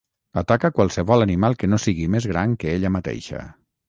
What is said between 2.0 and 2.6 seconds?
més gran